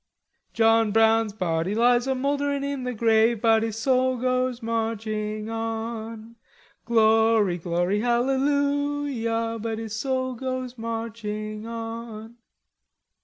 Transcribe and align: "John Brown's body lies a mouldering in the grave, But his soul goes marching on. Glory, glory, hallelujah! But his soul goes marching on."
"John 0.53 0.91
Brown's 0.91 1.31
body 1.31 1.75
lies 1.75 2.07
a 2.07 2.15
mouldering 2.15 2.63
in 2.63 2.85
the 2.85 2.93
grave, 2.95 3.39
But 3.39 3.61
his 3.61 3.77
soul 3.77 4.17
goes 4.17 4.63
marching 4.63 5.47
on. 5.47 6.37
Glory, 6.85 7.59
glory, 7.59 7.99
hallelujah! 7.99 9.59
But 9.61 9.77
his 9.77 9.95
soul 9.95 10.33
goes 10.33 10.75
marching 10.75 11.67
on." 11.67 12.37